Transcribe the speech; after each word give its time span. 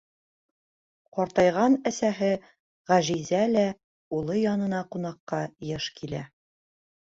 Ҡартайған 1.17 1.75
әсәһе 1.91 2.31
Ғәжизә 2.93 3.43
лә 3.53 3.69
улы 4.21 4.41
янына 4.43 4.83
ҡунаҡҡа 4.97 5.47
йыш 5.71 5.95
килә. 6.03 6.27